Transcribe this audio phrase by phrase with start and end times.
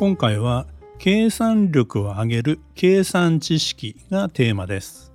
[0.00, 0.66] 今回は
[0.98, 5.12] 計算力を上げる計算知識がテーマです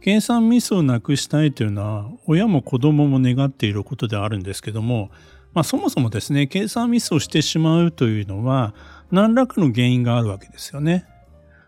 [0.00, 5.12] 計算ミスをなくしたいというのは親も子供も願っていることであるんですけども、
[5.54, 8.74] まあ、そもそもですね計算ミスをしてしまうというのは
[9.12, 11.06] 何らかの原因があるわけですよね。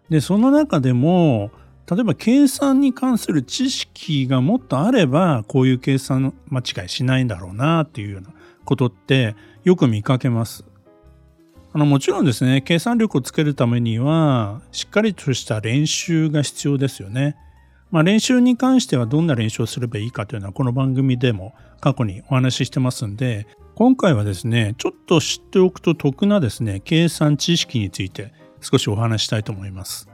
[0.08, 1.52] でその中でも
[1.88, 8.30] 例えば計算に関する知識がもっとあればこういう計算間違いしないんだろうなっていうような
[8.64, 10.64] ことってよく見かけます。
[11.72, 17.36] あのもちろんですね計算力をつけるためにはしっかりとした練習が必要ですよね。
[17.90, 30.09] まあ、練習に関してはどんな練習をすればいいかというのはこの番組でも過去にお話ししてますんで今回はですねちょっと知っておくと得なですね計算知識について少しお話したいと思います。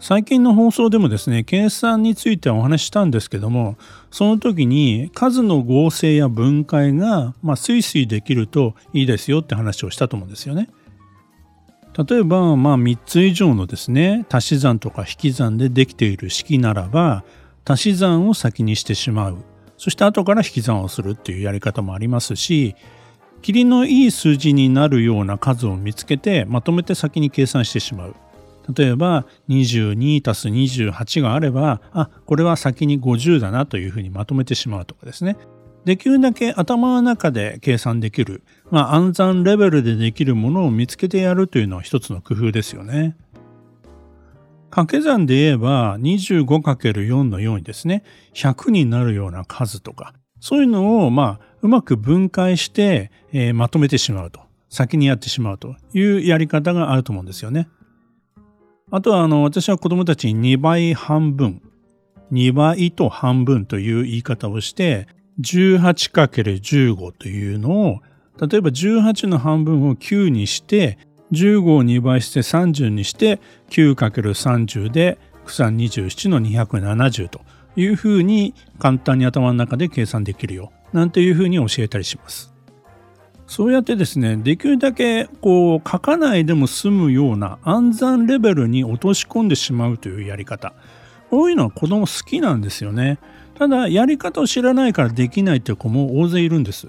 [0.00, 3.76] 最近の放送でもですね計算についてはお話ししたんですけども
[4.10, 10.68] その時に数の合成や分解が、まあ、スイスイできるといいですよって話をしたと思うんですよね。
[12.06, 17.24] 例えばまあ3つ以上のですね足し算とか引き算でできている式ならば
[17.64, 19.38] 足し算を先にしてしまう
[19.78, 22.76] そして後から引き算をするっていうやり方もありますし
[23.42, 28.14] 霧のいい数字になるような数を見つけてまとめて先に計算してしまう
[28.74, 35.36] 例えば22たす28があればあこれは先に50だなというふうにまとめてしまうとかですね
[35.84, 43.16] できるだけ頭の中で計算できる、まあ、暗算レベルでできるものを見つけてやるというのは一つの工夫ですよね。
[44.70, 57.68] 掛け算で言えば 25×4 のようにですね100になるような数とかそういうのをまあうまく分解して、えー、まとめてしまうと先にやってしまうというやり方があると思うんですよね。
[58.90, 61.62] あとはあの私は子供たちに2倍半分
[62.32, 65.06] 2倍と半分という言い方をして
[65.40, 68.00] 18×15 というのを
[68.40, 70.98] 例えば18の半分を9にして
[71.32, 73.40] 15を2倍して30にして
[73.70, 77.40] 9×30 で草27の270と
[77.76, 82.57] いうふうに簡単に頭の中で計算できるよなんていうふうに教えたりします。
[83.48, 90.74] そうやってですねできるだけこう書かないでも済むような暗算レベルに落とし込んでしまうというやり方
[91.30, 93.18] こういうのは子供好きなんですよね。
[93.54, 96.88] ただやり方を知らないからできないという子も大勢いるんです。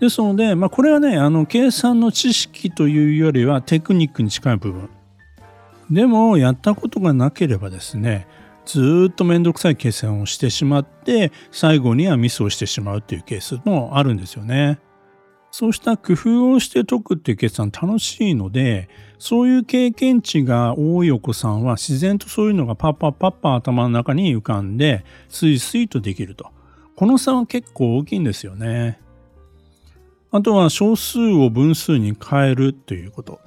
[0.00, 4.88] ですので、まあ、これはねあの計算の知識というよりはテクニックに近い部分
[5.90, 8.26] でもやったことがなければですね
[8.64, 14.78] ずっと面倒くさい計算をしてしまって最後にはミスをしてしまうというケースもあるんですよね。
[15.50, 18.88] そうした工夫をして解くっていう計算楽しいので
[19.18, 26.50] そういう経験値が多いお子さんは自然とそういうのがパッパッパッパ頭の中に浮かんでスイスイとできると。
[26.96, 29.00] この差は結構大きいんですよね。
[30.30, 33.40] あとは小数を分数に変えるということ。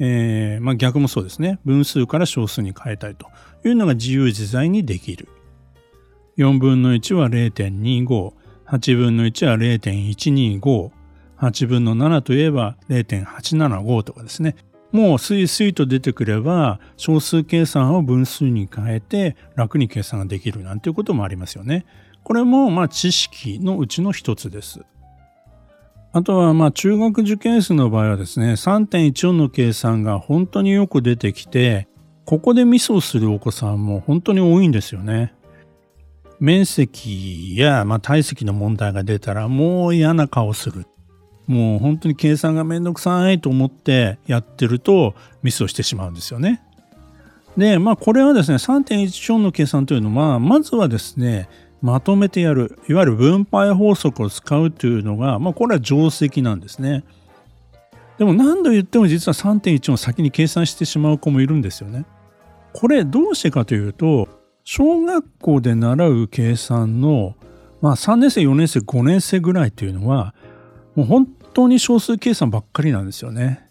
[0.00, 1.60] えー、まあ逆もそうですね。
[1.64, 3.28] 分数から小数に変えたいと
[3.64, 5.28] いうのが自由自在にできる。
[6.36, 8.32] 4分の1は0.25、
[8.66, 10.90] 8分の1は0.125、
[11.40, 14.56] 8分の7といえば0.875とかですね。
[14.92, 21.84] もうスイスイと出てくれば小数計算を分数に変えて楽に計算ができるなんていうこともありますよね。
[22.24, 24.80] これもまあ知識のうちの一つです。
[26.12, 31.86] あとはまあ中学受験数の場合はですね3.14の計算が本当によく出てきて
[32.24, 35.34] ここでミスをするお子さんも本当に多いんですよね。
[36.40, 40.86] 面積やま体積の問題が出たらもう嫌な顔する。
[41.48, 46.62] もう本当に計算がめんどくさいと思ってやってるとミスをしてしまうんですよね。
[47.56, 51.48] で、まあこれはですね、3.14の計算というのは、まずはですね、
[51.80, 57.02] まとめてやる、いわゆる分配法則を使うというのが、まあこれは定石なんですね。
[58.18, 62.04] でも何度言っても実は3.1を先に計算してしまう子もいるんですよね。
[62.72, 64.28] これどうしてかというと、
[64.64, 67.36] 小学校で習う計算の、
[67.80, 70.34] まあ3年生、4年生、5年生ぐらいというのは、
[70.94, 71.26] もう本
[71.58, 73.66] 当に小数計算ばっかりなんですよね。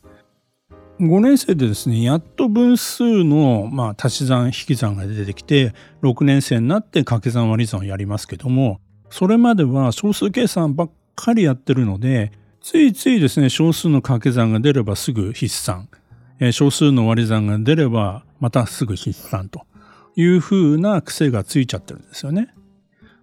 [1.00, 8.80] 5年生でですねやっと分数の、まあ、足し算引き算が出てきて6年生になって掛け算割り算をやりますけども
[9.12, 12.32] それまでは小数計算ばっかりやってるので
[12.62, 15.88] ついついですね、小数の掛け算が出ればすぐ筆算、
[16.40, 19.68] えー、小数の割り算が出ればまたすぐ筆算と
[20.16, 22.56] いう風な癖がついちゃってるんですよね。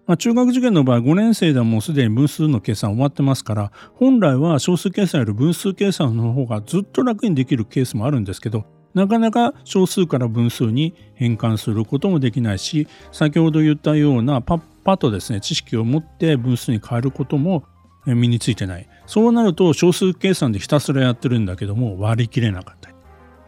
[0.07, 17.63] まあ、中学受験の場合5年生ではもうすでに分数の計算終わってますから本来は小数計算より分数計算の方がずっと楽にできるケースもあるんですけどなかなか小数から分数に変換することもできないし先ほど言ったようなパッパとですね知識を持って分数に変えることも
[18.05, 22.95] 身についてないそうなると小数計算でひたすらやってるんだけども割り切れなかったり、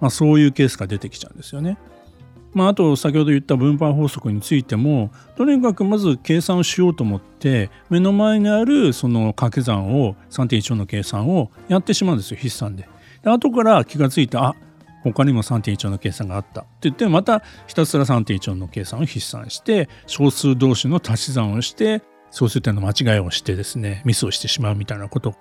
[0.01, 1.77] まあ、そういうケースが出てきちゃうんですよね。
[2.57, 12.89] まあ、あと先ほど言った分配法則についてもとにかくまず計算をしようと思って目の前にあるその掛け算を3.14の計算をやってしまうんですよ筆算で。
[13.23, 14.55] で後から気がついてあ
[15.03, 22.01] 他にも3.14の計算があったって言ってまたひたすら3.14の計算を筆算して小数同士の足し算をして
[22.31, 25.35] 小数点の間違いをしてですねミスをしてしまうみたいなこと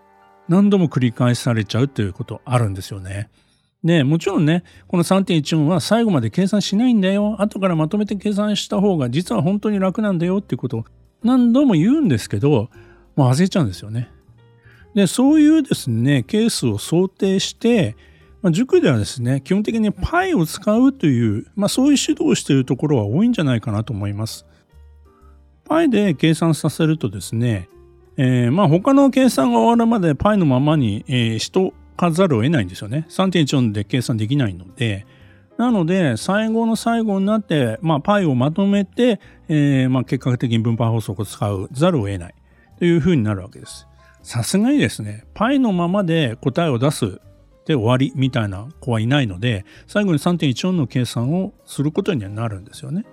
[0.49, 3.31] 何度も繰り返されちゃうということあるんですよね。
[3.85, 10.85] でもちろんねこの3.14は最後まで計算しないんだよ後からまとめて計算した方が実は本当に楽なんだよっていうことを
[11.23, 12.71] 何度も言うんですけど、
[13.15, 14.11] まあ、焦っちゃうんですよね。
[14.95, 17.97] でそういうですねケースを想定して
[18.47, 24.47] ま塾ではですね、基本的に Pi を使うという、まあ、そういう指導をしているところは多いんじゃないかなと思います。
[25.69, 27.69] Pi で計算させるとですね、
[28.17, 33.07] えー、まあ他の計算が終わるまで Pi のままに、えー、しとかざるを得ないんですよね。
[33.09, 35.07] 3.14で計算できないので。
[35.59, 42.35] なので、最後の最後になって、まあ、パイをまとめて、えー、まあ、結果的に分配法則を使うざるを得ない
[42.79, 43.87] というふうになるわけです。
[44.23, 47.21] さすがにですね、パイのままで答えを出す
[47.67, 53.05] で終わりみたいな子はいないので、最後に3.14の計算をすることにはなるんですよね。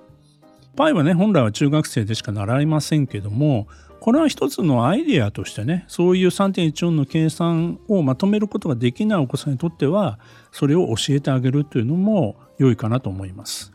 [0.76, 3.68] パイはね、本来は中学生でしか習いませんけども、
[4.04, 10.20] これは一つのアイデアとしてねそういう3.14の計算をまとめることができないお子さんにとっては
[10.52, 13.72] それを教えてあげるというのも良いかなと思います。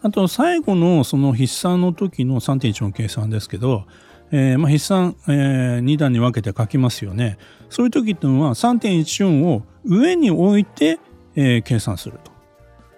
[0.00, 3.84] あと最後のその筆算の時の3.1の計算ですけど、
[4.32, 7.36] えー、ま筆算、えー、2段に分けて書きますよね。
[7.68, 10.98] そういう時っていうのは3.14を上に置いて、
[11.36, 12.32] えー、計算すると。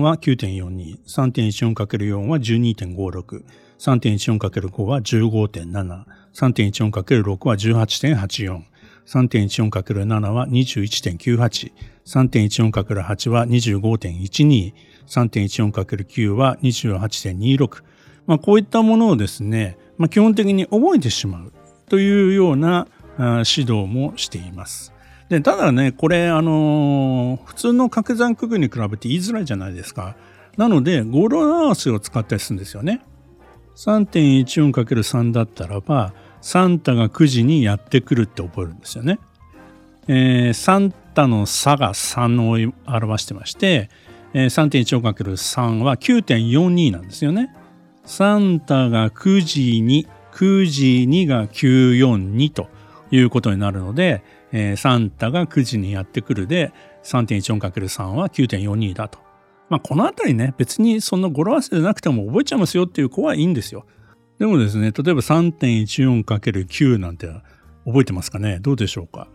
[0.00, 0.98] は9.42。
[1.04, 3.44] 3.14×4 は12.56。
[3.78, 6.04] 3.14×5 は15.7、
[6.34, 8.62] 3.14×6 は18.84、
[9.06, 11.72] 3.14×7 は21.98、
[12.04, 14.72] 3.14×8 は25.12、
[15.06, 17.82] 3.14×9 は28.26。
[18.26, 21.52] まあ、こういったものをですね、まあ、基本的に覚えてしまう
[21.88, 22.86] というような
[23.18, 24.92] 指導もしています。
[25.28, 30.16] でただね、これ、あのー、普通の掛け算区分に比べて言いづらいじゃないですか。
[30.56, 33.02] なので、語呂合わせを使ったりするんですよね。
[33.78, 39.20] 3.14×3 だったらば、サンタが9時にやってくるって覚えるんですよね。
[40.08, 43.88] えー、サンタの差が3を表してまして、
[44.34, 47.54] えー、3.14×3 は9.42なんですよね。
[48.04, 52.68] サンタが9時に、9時にが942と
[53.12, 56.72] いうことになるので、えー、サンタが9時にやってくるで、
[57.04, 59.27] 3.14×3 は9.42だと。
[59.70, 63.84] まあ、このあたりね、別にそんな語呂合わせでなくても覚えちゃいますよっていう子はいいんですよ。
[64.38, 67.28] でもですね、例えば 3.14×9 なんて
[67.84, 68.58] 覚えてますかね？
[68.60, 69.28] どうでしょうか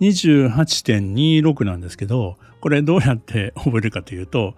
[0.00, 4.54] ?28.26 なんですけど、これどうやって覚えるかというと、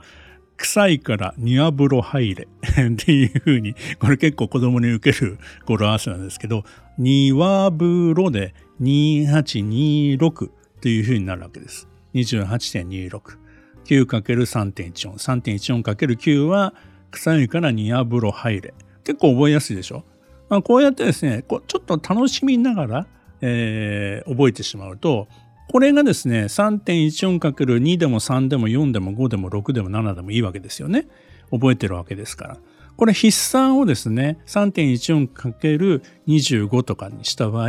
[0.56, 6.64] 臭いから庭風呂入れ っていうふうに、これ結構子供に受ける語呂合わせなんですけど、
[6.98, 11.88] 庭風呂で2826というふうになるわけです。
[12.14, 13.38] 28.26。
[13.84, 15.12] 9×3.14。
[15.12, 16.74] 3.14×9 は
[17.10, 18.74] 臭いからニア風呂入れ。
[19.04, 20.04] 結構覚えやすいでしょ？
[20.48, 23.06] まあ、こうやってですね、ちょっと楽しみながら、
[23.40, 25.26] えー、覚えてしまうと、
[25.70, 31.06] これがですね、3.14×2 でも3でも4でも5でも6でも7でもいいわけですよね。
[31.50, 32.58] 覚えてるわけですから。
[32.96, 37.68] これ筆算をですね、3.14×25 とかにした場合、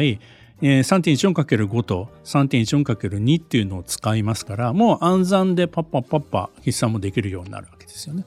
[0.62, 0.82] えー、
[1.34, 8.24] 3.14×5 と 3.14×2 っていうのを使いますからもう暗算でパッパッパッパ筆算もできるようになるわけですよね。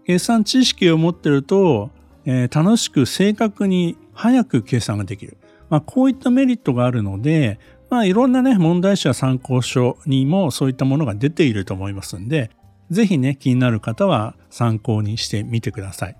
[0.06, 1.90] 計算知識を持ってると、
[2.24, 5.36] えー、楽しく正確に早く計算ができる。
[5.70, 7.58] まあこういったメリットがあるので、
[7.90, 12.50] まあいろんなね、問題集や参考書にもそういったものが出ていると思いますんで、
[12.90, 16.16] ぜひね、気になる方は参考にしてみてください。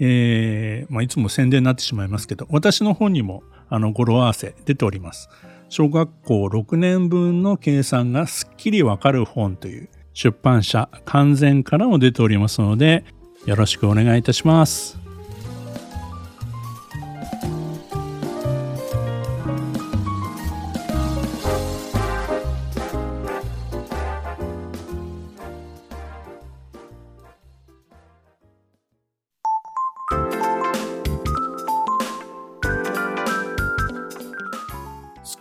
[0.00, 5.28] えー、まあ、いつも宣伝になってしまいますけど、私の本にもあの語呂合わせ出ております。
[5.68, 13.04] 小学校6年分の計算がすっきりわかる本という出版社完全からも出ておりますので、
[13.46, 15.03] よろしくお願いいたします。